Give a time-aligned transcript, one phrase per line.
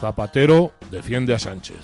[0.00, 1.80] Zapatero defiende a Sánchez.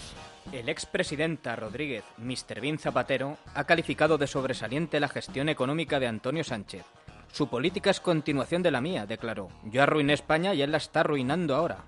[0.52, 2.60] El expresidenta Rodríguez, Mr.
[2.60, 6.84] Bin Zapatero, ha calificado de sobresaliente la gestión económica de Antonio Sánchez.
[7.32, 9.48] Su política es continuación de la mía, declaró.
[9.64, 11.84] Yo arruiné España y él la está arruinando ahora.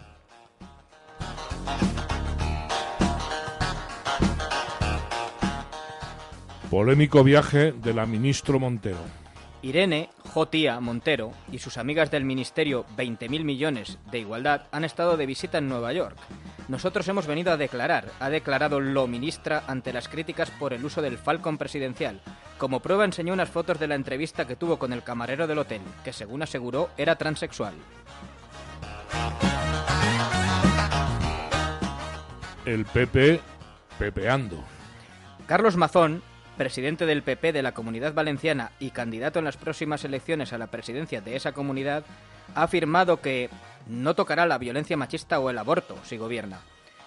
[6.70, 9.23] Polémico viaje de la ministro Montero.
[9.64, 15.25] Irene Jotía Montero y sus amigas del Ministerio 20.000 millones de Igualdad han estado de
[15.25, 16.18] visita en Nueva York.
[16.68, 21.00] Nosotros hemos venido a declarar, ha declarado lo ministra ante las críticas por el uso
[21.00, 22.21] del Falcon presidencial.
[22.58, 25.81] Como prueba enseñó unas fotos de la entrevista que tuvo con el camarero del hotel,
[26.05, 27.72] que según aseguró era transexual.
[32.67, 33.41] El PP
[33.98, 34.62] pepeando.
[35.47, 36.22] Carlos Mazón,
[36.56, 40.69] presidente del PP de la Comunidad Valenciana y candidato en las próximas elecciones a la
[40.69, 42.05] presidencia de esa comunidad,
[42.55, 43.50] ha afirmado que
[43.86, 46.60] no tocará la violencia machista o el aborto si gobierna.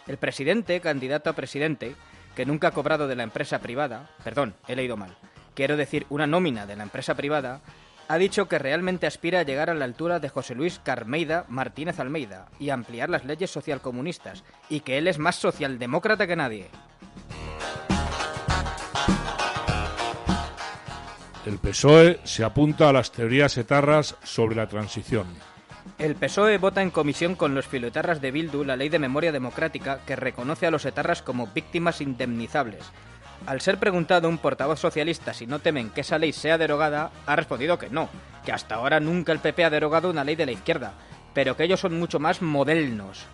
[0.07, 1.95] El presidente, candidato a presidente,
[2.35, 5.17] que nunca ha cobrado de la empresa privada, perdón, he leído mal,
[5.55, 7.61] quiero decir una nómina de la empresa privada,
[8.07, 11.99] ha dicho que realmente aspira a llegar a la altura de José Luis Carmeida Martínez
[11.99, 16.69] Almeida y ampliar las leyes socialcomunistas, y que él es más socialdemócrata que nadie.
[21.47, 25.27] El PSOE se apunta a las teorías etarras sobre la transición.
[25.97, 30.01] El PSOE vota en comisión con los filoetarras de Bildu la ley de memoria democrática
[30.05, 32.83] que reconoce a los etarras como víctimas indemnizables.
[33.45, 37.35] Al ser preguntado un portavoz socialista si no temen que esa ley sea derogada, ha
[37.37, 38.09] respondido que no,
[38.43, 40.95] que hasta ahora nunca el PP ha derogado una ley de la izquierda,
[41.33, 43.25] pero que ellos son mucho más modernos.